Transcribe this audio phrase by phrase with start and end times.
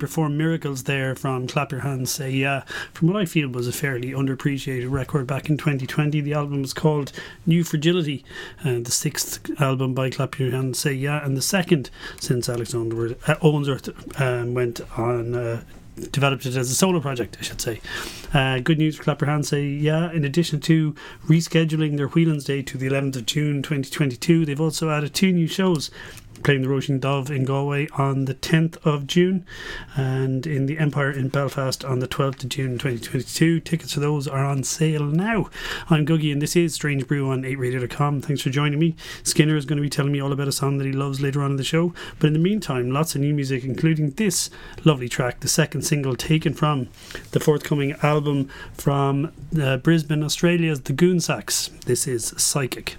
[0.00, 3.72] Perform miracles there from Clap Your Hands Say Yeah, from what I feel was a
[3.72, 6.22] fairly underappreciated record back in 2020.
[6.22, 7.12] The album was called
[7.44, 8.24] New Fragility,
[8.64, 12.68] uh, the sixth album by Clap Your Hands Say Yeah, and the second since Alec
[12.68, 15.34] Ounsworth, uh, um, went on.
[15.34, 15.62] Uh,
[16.12, 17.80] developed it as a solo project, I should say.
[18.32, 20.94] Uh, good news for Clap Your Hands say, yeah, in addition to
[21.26, 25.46] rescheduling their Whelan's Day to the 11th of June 2022, they've also added two new
[25.46, 25.90] shows
[26.42, 29.44] playing the Roisin Dubh in Galway on the 10th of June
[29.96, 33.60] and in the Empire in Belfast on the 12th of June 2022.
[33.60, 35.48] Tickets for those are on sale now.
[35.88, 38.22] I'm Googie and this is Strange Brew on 8radio.com.
[38.22, 38.96] Thanks for joining me.
[39.22, 41.42] Skinner is going to be telling me all about a song that he loves later
[41.42, 41.92] on in the show.
[42.18, 44.50] But in the meantime, lots of new music, including this
[44.84, 46.88] lovely track, the second single taken from
[47.32, 51.68] the forthcoming album from uh, Brisbane, Australia's The Goon Sax.
[51.86, 52.96] This is Psychic.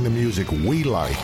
[0.00, 1.21] The music we like.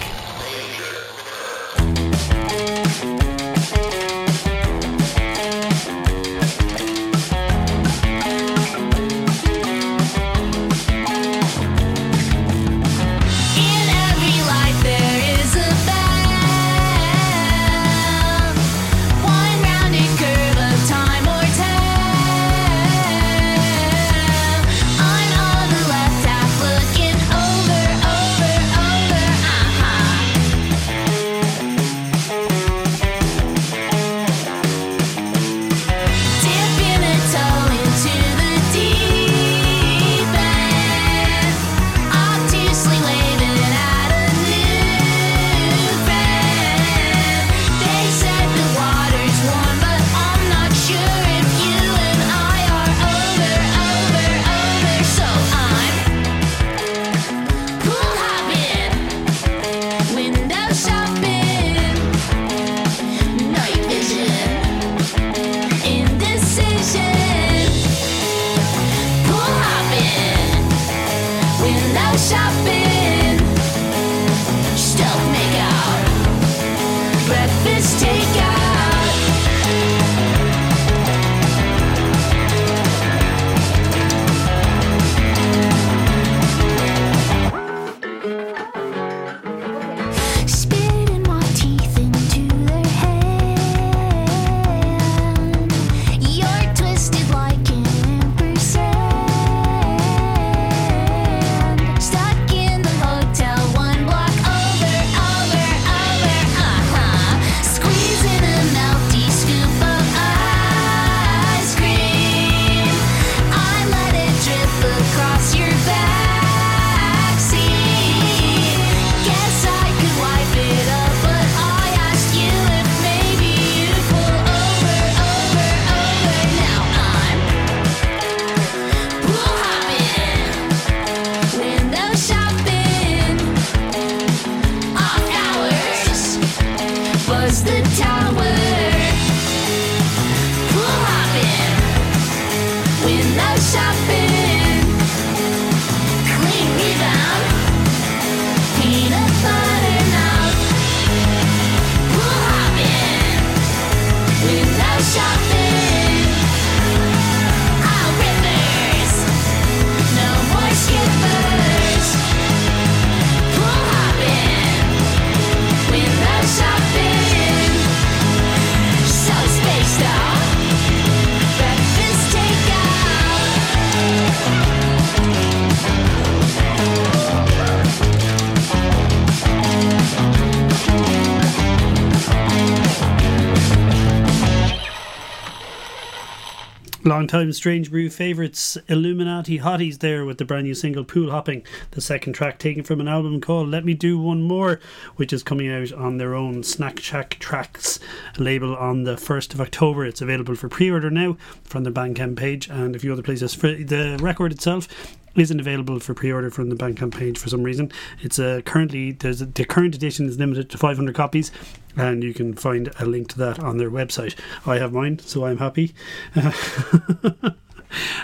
[187.28, 192.00] Longtime Strange Brew favourites Illuminati Hotties there with the brand new single Pool Hopping, the
[192.00, 194.80] second track taken from an album called Let Me Do One More,
[195.16, 198.00] which is coming out on their own Snack Shack Tracks
[198.38, 200.06] label on the 1st of October.
[200.06, 203.52] It's available for pre order now from the Bandcamp page and a few other places.
[203.52, 204.88] For the record itself
[205.36, 207.92] isn't available for pre-order from the Bandcamp page for some reason.
[208.20, 211.50] It's uh, currently there's the current edition is limited to 500 copies,
[211.96, 214.34] and you can find a link to that on their website.
[214.66, 215.94] I have mine, so I'm happy.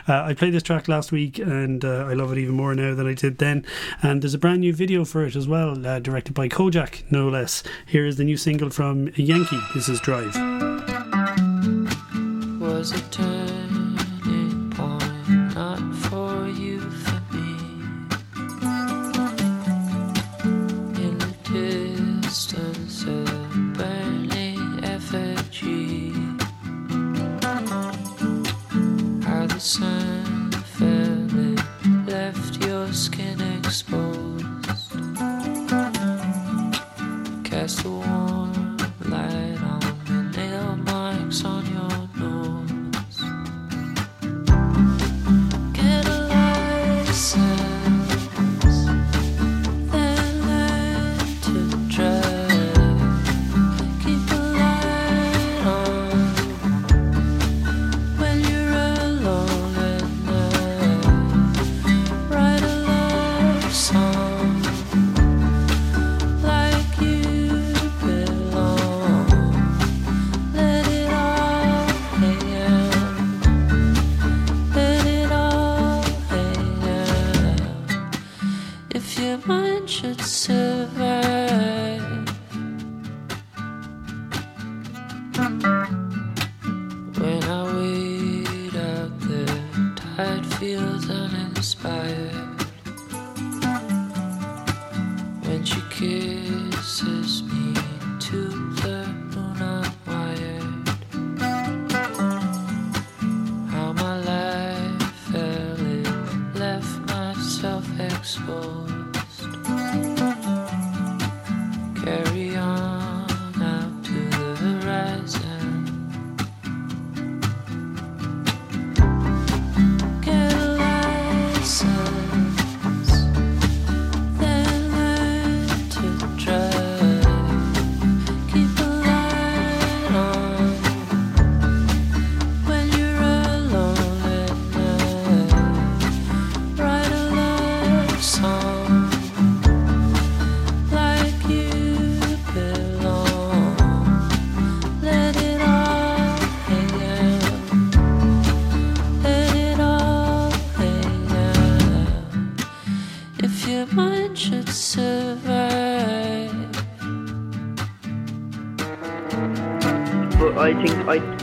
[0.07, 2.95] Uh, I played this track last week and uh, I love it even more now
[2.95, 3.65] than I did then.
[4.03, 7.29] And there's a brand new video for it as well, uh, directed by Kojak, no
[7.29, 7.63] less.
[7.87, 9.61] Here is the new single from Yankee.
[9.75, 10.35] This is Drive.
[29.81, 31.57] unfairly
[32.07, 34.45] left your skin exposed.
[37.45, 38.34] Cast a warm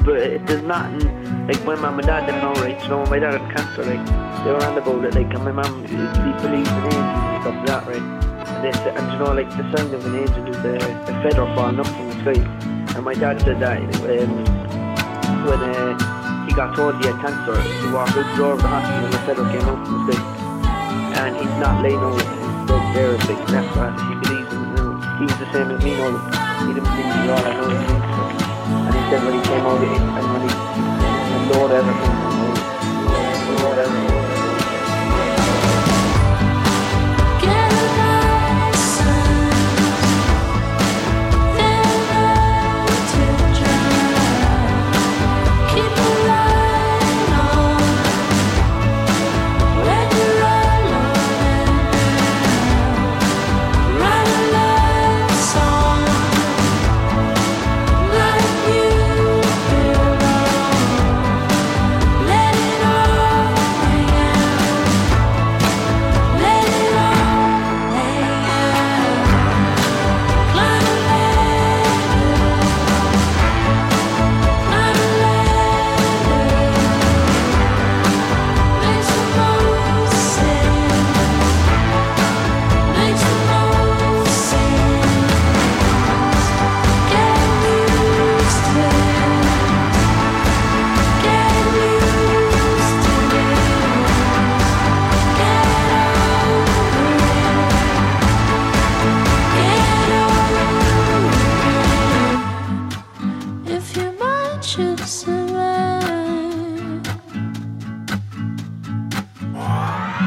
[0.06, 2.90] Was it there's nothing like my mum and dad didn't know right.
[2.90, 4.06] Know, my dad had cancer, like
[4.44, 7.56] they were on the it, like and my mum he believes in angels and stuff
[7.56, 8.02] like that, right?
[8.02, 11.46] And they and you know, like the sound of an angel is a, a feather
[11.56, 12.96] falling up from the sky.
[12.96, 14.32] And my dad said that um,
[15.46, 18.68] when uh, he got told he had cancer, he walked out the door of the
[18.68, 20.41] hospital and the feather came out from the sky.
[21.22, 22.18] And he's not laying on
[22.66, 24.52] bed there, like that's what he believes
[25.22, 26.18] he was the same as me, you know,
[26.66, 28.42] he didn't believe in God, I know he thinks
[28.74, 30.56] and he said when he came over and when he
[31.36, 32.21] and Lord everything,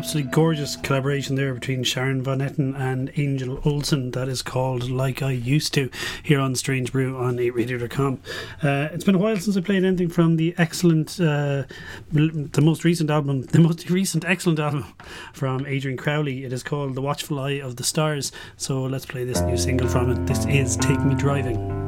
[0.00, 5.20] Absolutely gorgeous collaboration there between Sharon Van Etten and Angel Olsen that is called Like
[5.20, 5.90] I Used to
[6.22, 8.18] here on Strange Brew on 8radio.com.
[8.62, 11.64] Uh, it's been a while since I played anything from the excellent, uh,
[12.12, 14.86] the most recent album, the most recent excellent album
[15.34, 16.44] from Adrian Crowley.
[16.46, 18.32] It is called The Watchful Eye of the Stars.
[18.56, 20.26] So let's play this new single from it.
[20.26, 21.79] This is Take Me Driving.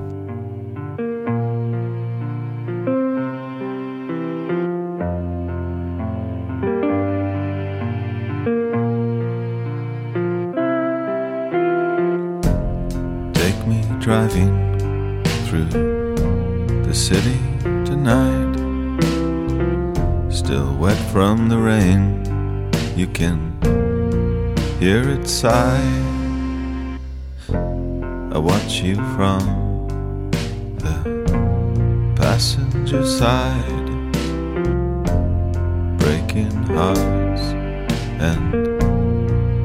[14.32, 15.68] Driving through
[16.84, 17.38] the city
[17.84, 18.52] tonight.
[20.32, 22.24] Still wet from the rain,
[22.96, 23.58] you can
[24.78, 25.80] hear it sigh.
[27.50, 29.88] I watch you from
[30.78, 34.12] the passenger side,
[35.98, 37.42] breaking hearts
[38.18, 38.80] and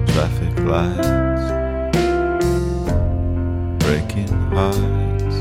[0.09, 1.56] traffic lights
[3.87, 5.37] breaking hearts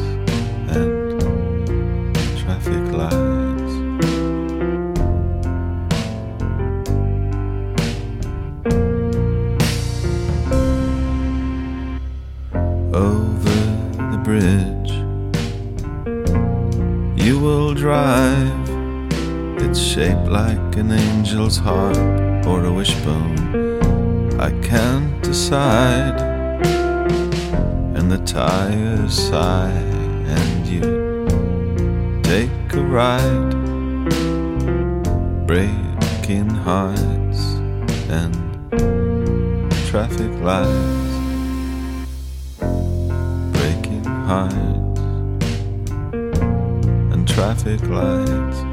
[0.71, 3.75] and traffic lights.
[12.95, 13.59] Over
[14.13, 14.93] the bridge,
[17.21, 18.71] you will drive.
[19.59, 21.97] It's shaped like an angel's harp
[22.47, 23.41] or a wishbone.
[24.39, 26.36] I can't decide
[28.09, 30.81] the tires sigh and you
[32.23, 33.51] take a ride,
[35.47, 37.40] breaking hearts
[38.09, 38.35] and
[39.88, 41.14] traffic lights,
[43.57, 45.01] breaking hearts
[47.12, 48.65] and traffic lights.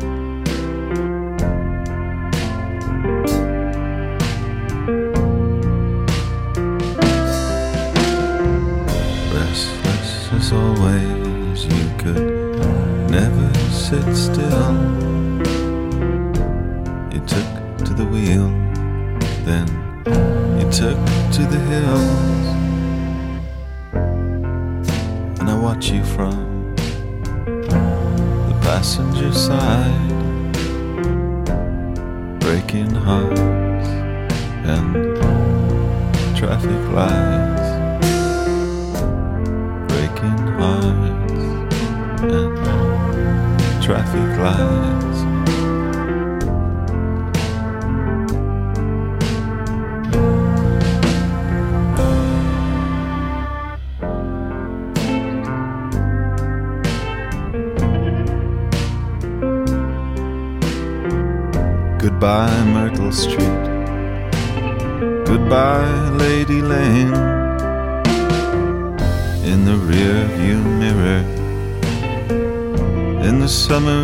[10.53, 15.22] Always you could never sit still.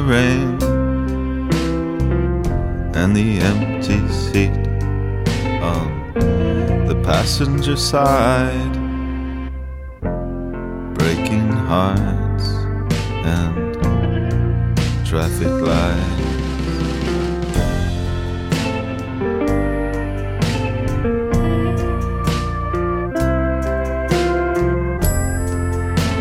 [0.10, 0.58] Rain
[2.96, 4.50] and the empty seat
[5.62, 6.14] on
[6.88, 8.74] the passenger side.
[10.98, 12.48] Breaking hearts
[13.24, 13.76] and
[15.06, 16.26] traffic lights.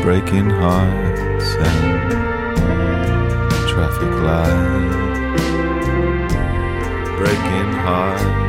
[0.05, 1.98] Breaking hearts and
[3.79, 5.39] traffic lights,
[7.17, 8.49] breaking hearts.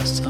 [0.00, 0.29] us.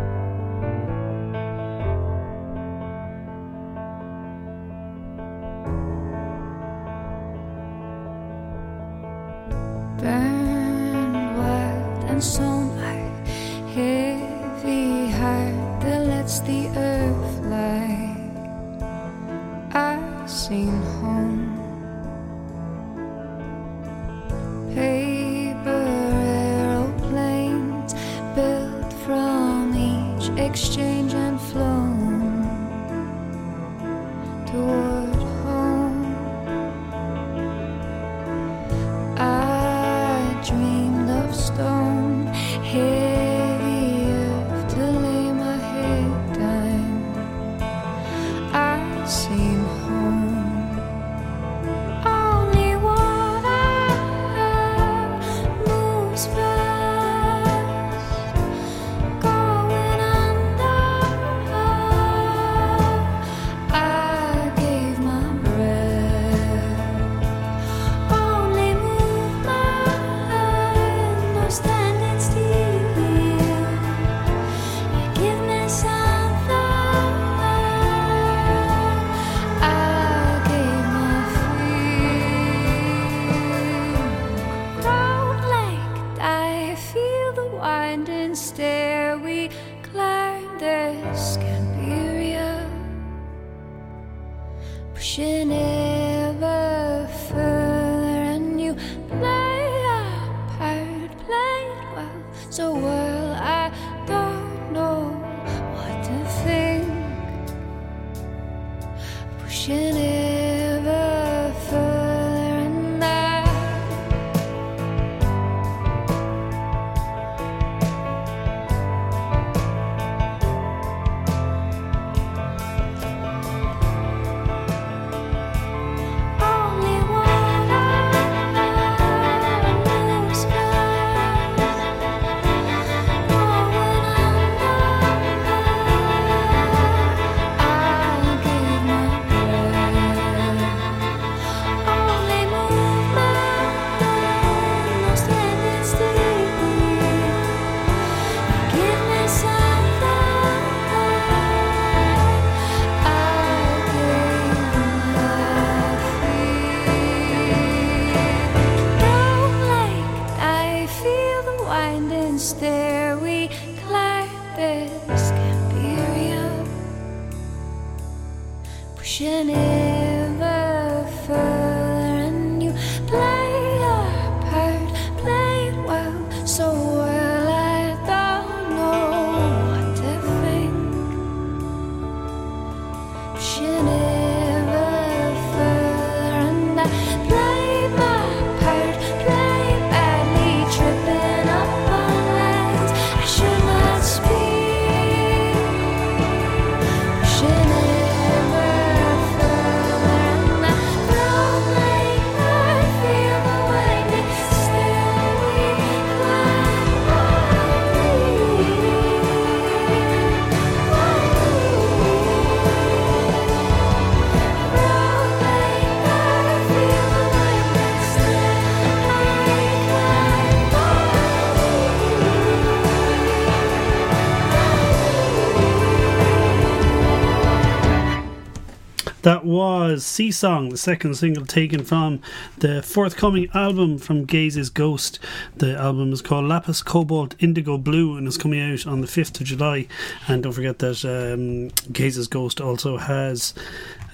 [229.51, 232.21] was Sea Song, the second single taken from
[232.59, 235.19] the forthcoming album from Gaze's Ghost.
[235.57, 239.41] The album is called Lapis Cobalt Indigo Blue and is coming out on the 5th
[239.41, 239.87] of July.
[240.27, 243.53] And don't forget that um, Gaze's Ghost also has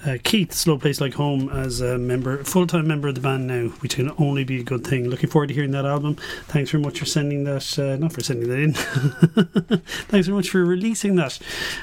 [0.06, 3.46] uh, Keith, Slow Place Like Home, as a member, full time member of the band
[3.46, 5.08] now, which can only be a good thing.
[5.08, 6.16] Looking forward to hearing that album.
[6.46, 8.72] Thanks very much for sending that, uh, not for sending that in.
[9.82, 11.38] Thanks very much for releasing that,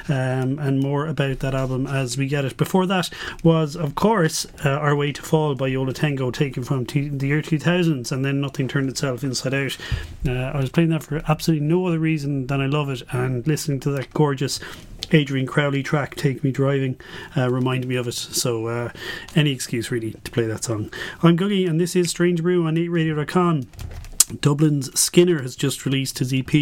[0.08, 2.58] um, and more about that album as we get it.
[2.58, 3.10] Before that
[3.44, 7.10] was, of course, uh, Our Way to Fall by Yo La Tengo, taken from t-
[7.10, 9.78] the year 2000s, and then Nothing Turned Itself Inside Out.
[10.28, 13.46] Uh, I was playing that for absolutely no other reason than I love it, and
[13.46, 14.60] listening to that gorgeous
[15.12, 17.00] Adrian Crowley track "Take Me Driving"
[17.36, 18.14] uh, reminded me of it.
[18.14, 18.92] So uh,
[19.36, 20.92] any excuse really to play that song.
[21.22, 23.68] I'm Googie, and this is Strange Brew on 8radio.com.
[24.42, 26.54] Dublin's Skinner has just released his EP.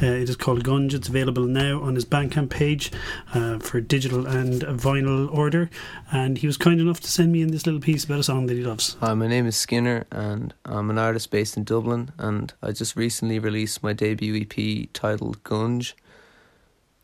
[0.00, 0.94] Uh, it is called Gunge.
[0.94, 2.92] It's available now on his Bandcamp page
[3.34, 5.70] uh, for digital and vinyl order.
[6.12, 8.46] And he was kind enough to send me in this little piece about a song
[8.46, 8.96] that he loves.
[9.00, 12.12] Hi, my name is Skinner, and I'm an artist based in Dublin.
[12.18, 15.94] And I just recently released my debut EP titled Gunge.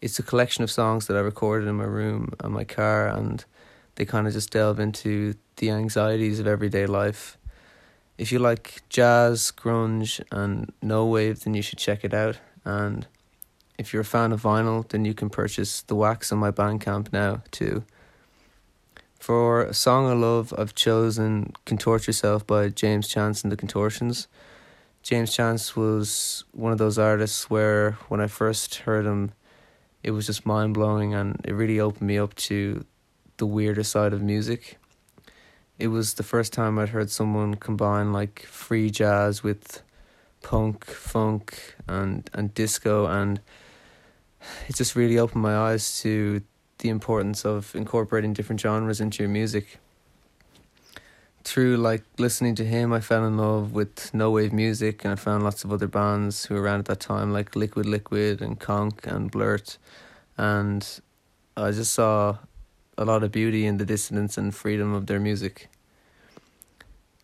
[0.01, 3.45] It's a collection of songs that I recorded in my room and my car, and
[3.95, 7.39] they kind of just delve into the anxieties of everyday life
[8.19, 12.39] if you like jazz, grunge, and no wave, then you should check it out.
[12.65, 13.07] And
[13.79, 17.13] if you're a fan of vinyl, then you can purchase the wax on my Bandcamp
[17.13, 17.85] now too.
[19.19, 24.29] For a song I love, I've chosen "Contort Yourself" by James Chance and the Contortions.
[25.03, 29.33] James Chance was one of those artists where, when I first heard him,
[30.07, 32.85] it was just mind blowing, and it really opened me up to
[33.37, 34.79] the weirder side of music
[35.79, 39.83] it was the first time I'd heard someone combine like free jazz with
[40.43, 43.41] punk, funk, and and disco, and
[44.69, 46.43] it just really opened my eyes to
[46.79, 49.79] the importance of incorporating different genres into your music.
[51.47, 55.15] Through like listening to him, I fell in love with no wave music, and I
[55.15, 58.59] found lots of other bands who were around at that time, like Liquid Liquid and
[58.59, 59.79] Konk and Blurt,
[60.37, 60.85] and
[61.57, 62.39] I just saw
[62.99, 65.69] a lot of beauty in the dissonance and freedom of their music.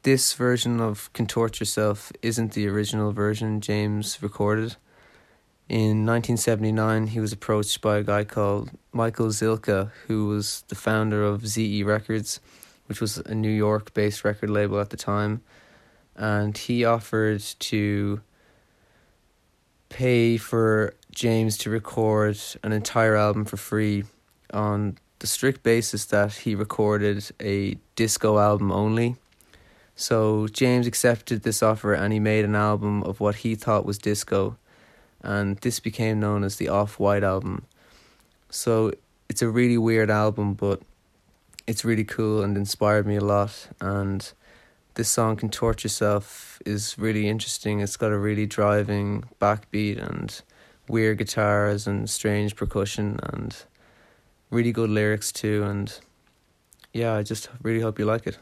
[0.04, 4.76] This version of Contort Yourself isn't the original version James recorded.
[5.68, 11.24] In 1979, he was approached by a guy called Michael Zilkha, who was the founder
[11.24, 12.38] of ZE Records,
[12.86, 15.42] which was a New York based record label at the time.
[16.16, 18.20] And he offered to
[19.88, 24.04] pay for James to record an entire album for free
[24.52, 29.16] on the strict basis that he recorded a disco album only.
[29.94, 33.98] So James accepted this offer and he made an album of what he thought was
[33.98, 34.56] disco,
[35.22, 37.66] and this became known as the Off White album.
[38.50, 38.92] So
[39.28, 40.82] it's a really weird album, but
[41.66, 43.68] it's really cool and inspired me a lot.
[43.80, 44.32] And
[44.94, 47.80] this song, Contort Yourself, is really interesting.
[47.80, 50.42] It's got a really driving backbeat and
[50.88, 53.56] weird guitars and strange percussion and
[54.50, 55.64] really good lyrics too.
[55.64, 55.98] And
[56.92, 58.38] yeah, I just really hope you like it.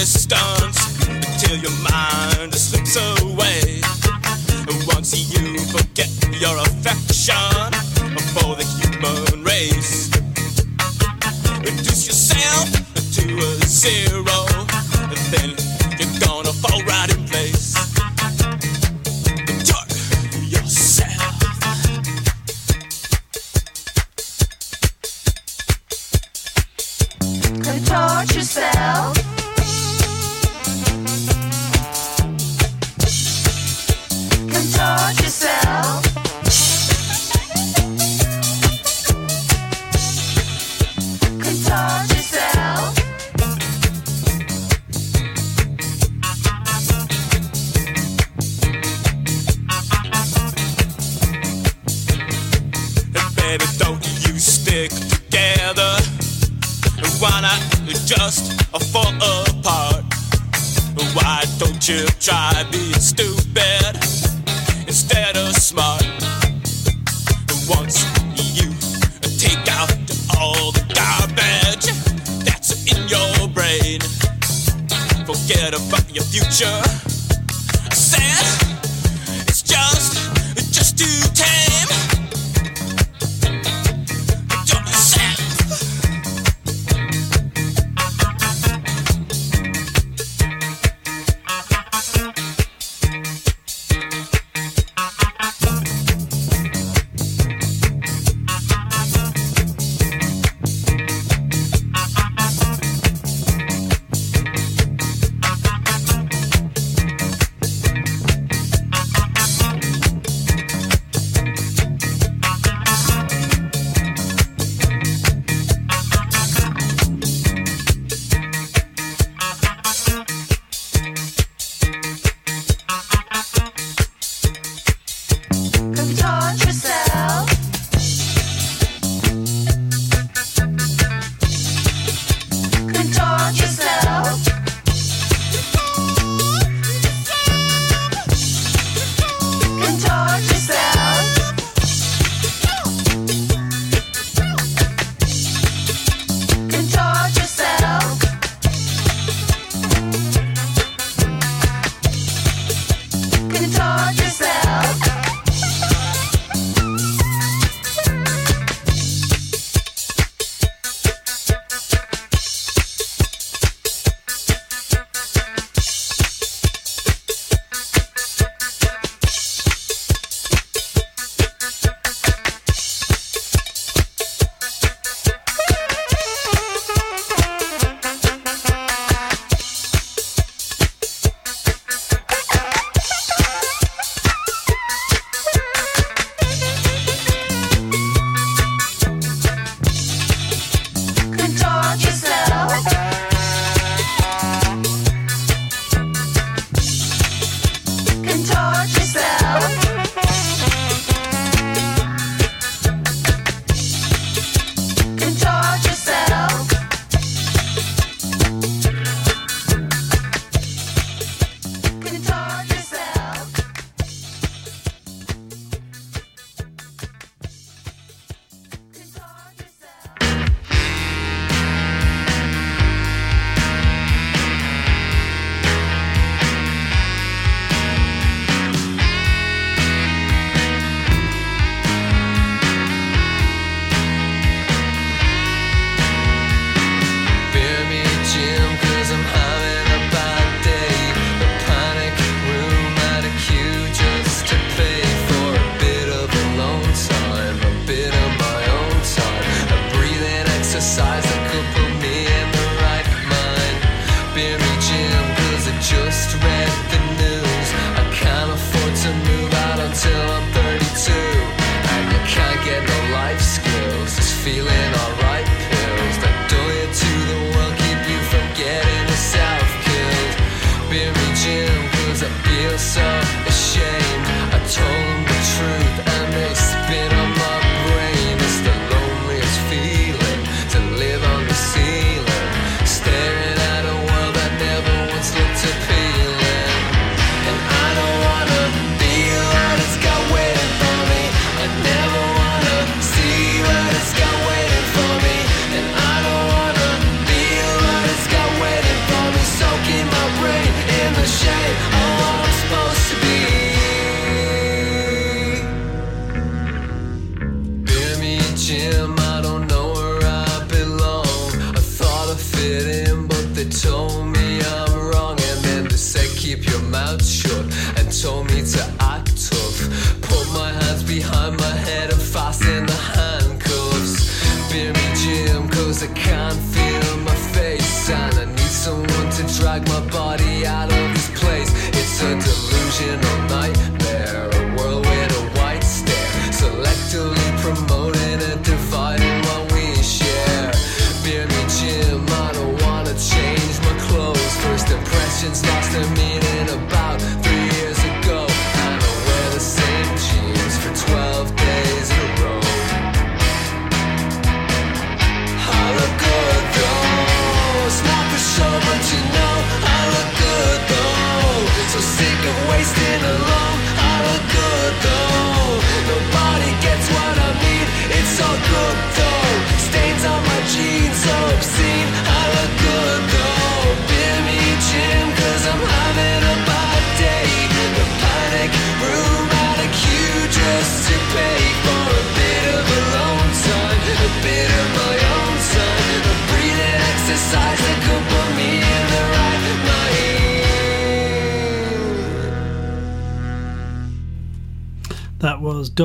[0.00, 2.39] Your resistance until your mind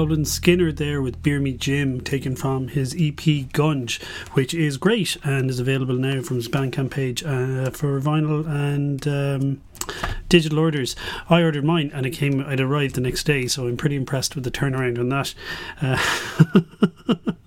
[0.05, 3.99] Dublin Skinner there with Beer Me Jim, taken from his EP Gunge,
[4.33, 9.07] which is great and is available now from his Bandcamp page uh, for vinyl and
[9.07, 9.61] um,
[10.29, 10.95] digital orders.
[11.27, 14.35] I ordered mine and it came, it arrived the next day, so I'm pretty impressed
[14.35, 15.33] with the turnaround on that.
[15.81, 17.31] Uh,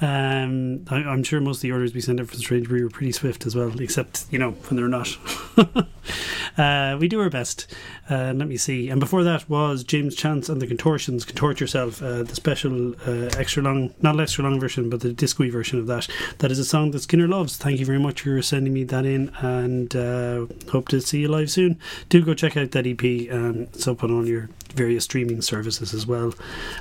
[0.00, 2.90] Um, I, I'm sure most of the orders we send out from Strange Brew are
[2.90, 5.16] pretty swift as well, except you know when they're not.
[6.58, 7.72] uh, we do our best.
[8.08, 8.90] Uh, let me see.
[8.90, 11.24] And before that was James Chance and the Contortions.
[11.24, 12.02] Contort yourself.
[12.02, 15.86] Uh, the special uh, extra long, not extra long version, but the disco version of
[15.86, 16.08] that.
[16.38, 17.56] That is a song that Skinner loves.
[17.56, 21.28] Thank you very much for sending me that in, and uh, hope to see you
[21.28, 21.78] live soon.
[22.08, 23.32] Do go check out that EP.
[23.32, 26.34] Um, it's up on all your various streaming services as well.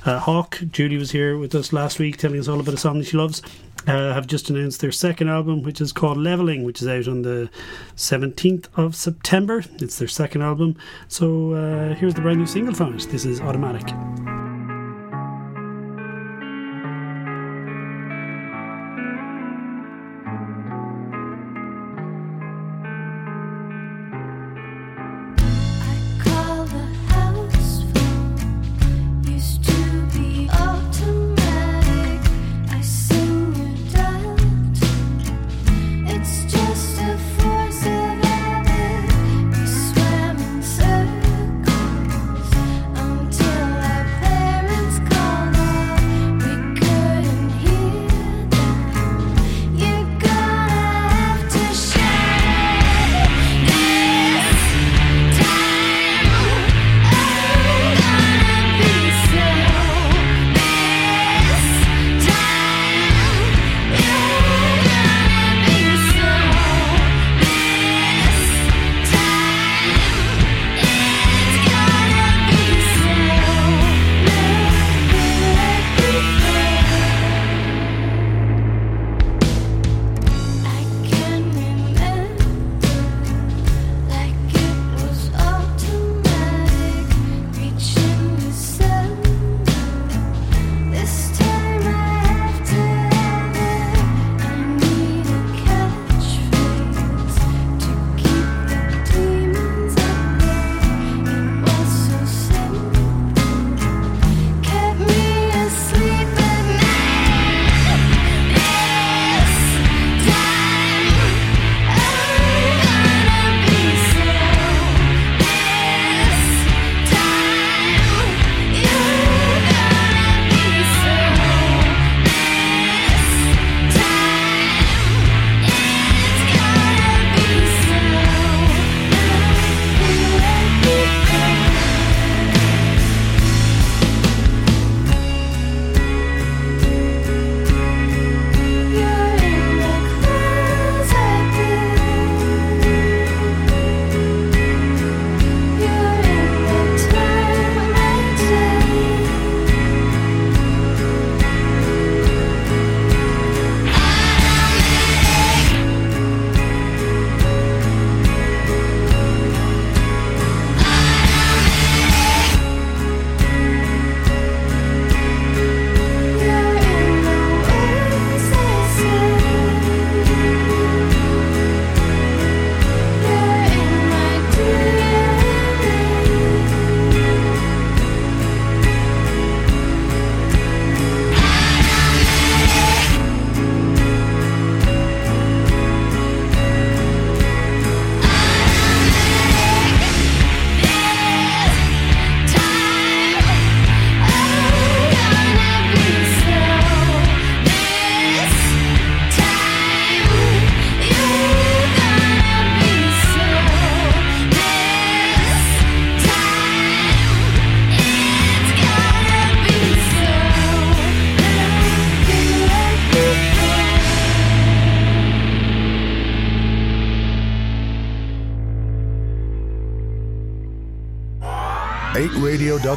[0.05, 2.99] Uh, Hawk, Judy was here with us last week telling us all about a song
[2.99, 3.41] that she loves.
[3.86, 7.24] Uh, have just announced their second album, which is called Leveling, which is out on
[7.24, 7.49] the
[7.97, 9.61] 17th of September.
[9.80, 10.78] It's their second album.
[11.09, 13.09] So uh, here's the brand new single from it.
[13.09, 14.32] This is Automatic.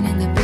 [0.00, 0.41] Much in the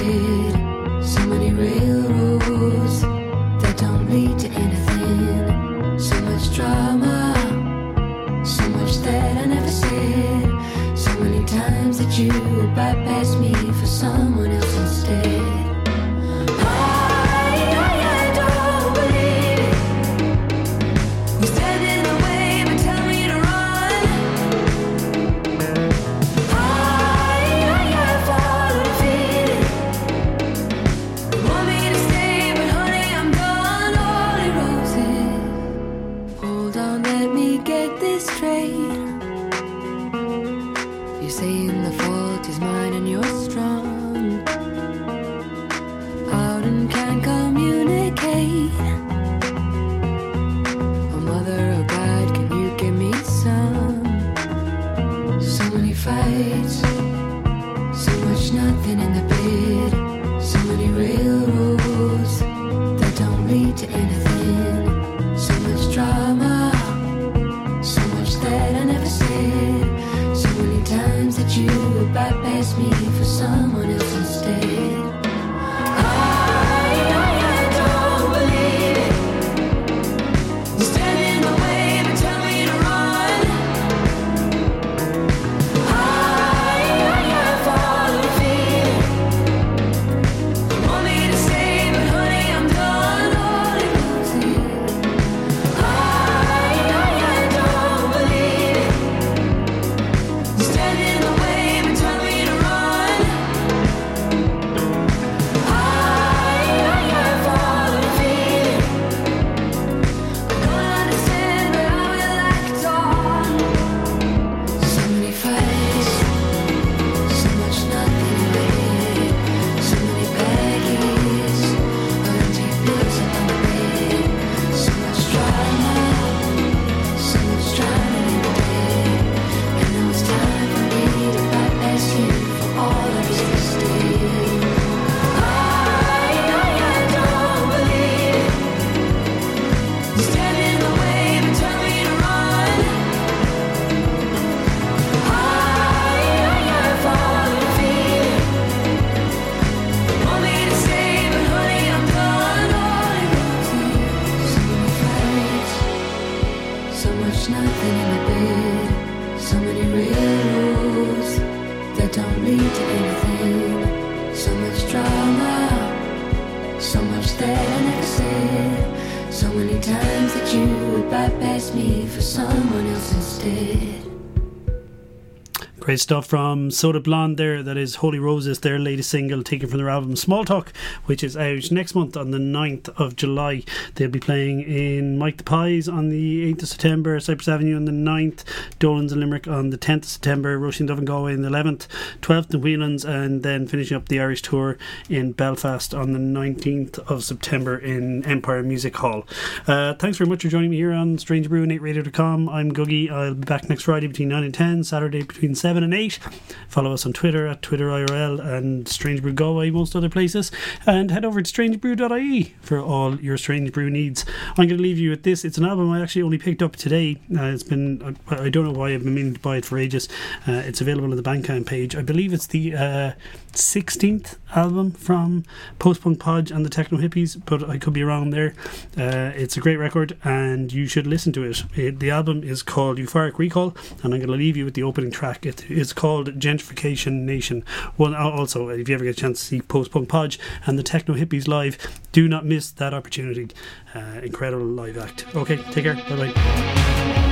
[175.98, 177.60] Great stuff from Soda Blonde there.
[177.60, 180.72] That is Holy Roses, their latest single taken from their album Small Talk,
[181.06, 183.64] which is out next month on the 9th of July.
[183.98, 187.84] They'll be playing in Mike the Pies on the 8th of September, Cypress Avenue on
[187.84, 188.44] the 9th,
[188.78, 191.88] Dolan's and Limerick on the 10th of September, Roisin Dubh and Galway on the 11th,
[192.22, 194.78] 12th in Whelan's, and then finishing up the Irish tour
[195.08, 199.26] in Belfast on the 19th of September in Empire Music Hall.
[199.66, 202.48] Uh, thanks very much for joining me here on Strange Brew and 8radio.com.
[202.48, 203.10] I'm Googie.
[203.10, 206.20] I'll be back next Friday between 9 and 10, Saturday between 7 and 8.
[206.68, 210.52] Follow us on Twitter at Twitter IRL and Strange Brew Galway, most other places.
[210.86, 214.24] And head over to strangebrew.ie for all your Strange Brew needs.
[214.50, 215.44] I'm going to leave you with this.
[215.44, 217.16] It's an album I actually only picked up today.
[217.36, 219.78] Uh, it's been, I, I don't know why I've been meaning to buy it for
[219.78, 220.08] ages.
[220.46, 221.96] Uh, it's available on the Bandcamp page.
[221.96, 223.12] I believe it's the uh,
[223.52, 225.44] 16th album from
[225.78, 228.54] Post Punk Podge and the Techno Hippies, but I could be wrong there.
[228.96, 231.64] Uh, it's a great record and you should listen to it.
[231.74, 231.98] it.
[231.98, 235.10] The album is called Euphoric Recall, and I'm going to leave you with the opening
[235.10, 235.44] track.
[235.44, 237.64] It is called Gentrification Nation.
[237.96, 240.82] One also, if you ever get a chance to see Post Punk Podge and the
[240.82, 241.78] Techno Hippies live,
[242.12, 243.48] do not miss that opportunity.
[243.94, 245.26] Uh, incredible live act.
[245.34, 245.94] Okay, take care.
[246.08, 247.24] Bye bye.